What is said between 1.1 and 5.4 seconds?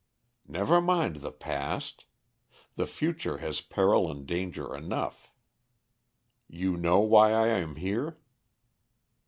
the past the future has peril and danger enough.